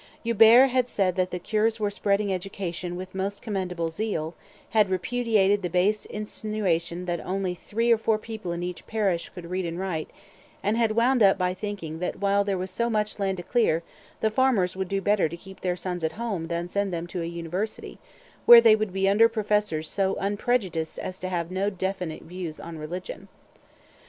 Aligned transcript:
Hubert 0.23 0.69
had 0.69 0.89
said 0.89 1.15
that 1.17 1.29
the 1.29 1.37
cures 1.37 1.79
were 1.79 1.91
spreading 1.91 2.33
education 2.33 2.95
with 2.95 3.13
most 3.13 3.43
commendable 3.43 3.91
zeal, 3.91 4.33
had 4.71 4.89
repudiated 4.89 5.61
the 5.61 5.69
base 5.69 6.07
insinuation 6.07 7.05
that 7.05 7.23
only 7.23 7.53
three 7.53 7.91
or 7.91 7.99
four 7.99 8.17
people 8.17 8.51
in 8.51 8.63
each 8.63 8.87
parish 8.87 9.29
could 9.29 9.51
read 9.51 9.63
and 9.63 9.79
write, 9.79 10.09
and 10.63 10.75
had 10.75 10.93
wound 10.93 11.21
up 11.21 11.37
by 11.37 11.53
thinking 11.53 11.99
that 11.99 12.19
while 12.19 12.43
there 12.43 12.57
was 12.57 12.71
so 12.71 12.89
much 12.89 13.19
land 13.19 13.37
to 13.37 13.43
clear 13.43 13.83
the 14.21 14.31
farmers 14.31 14.75
would 14.75 14.87
do 14.87 15.01
better 15.01 15.29
to 15.29 15.37
keep 15.37 15.61
their 15.61 15.75
sons 15.75 16.03
at 16.03 16.13
home 16.13 16.47
than 16.47 16.67
send 16.67 16.91
them 16.91 17.05
to 17.05 17.21
a 17.21 17.25
university, 17.25 17.99
where 18.47 18.59
they 18.59 18.75
would 18.75 18.91
be 18.91 19.07
under 19.07 19.29
professors 19.29 19.87
so 19.87 20.15
'unprejudiced' 20.19 20.97
as 20.97 21.19
to 21.19 21.29
have 21.29 21.51
no 21.51 21.69
definite 21.69 22.23
views 22.23 22.59
on 22.59 22.79
religion. 22.79 23.27